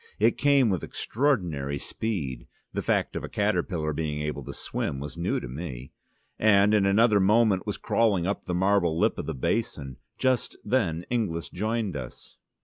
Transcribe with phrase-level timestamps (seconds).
[0.17, 5.15] It came with extraordinary speed (the fact of a caterpillar being able to swim was
[5.15, 5.91] new to me),
[6.39, 9.97] and in another moment was crawling up the marble lip of the basin.
[10.17, 12.37] Just then Inglis joined us.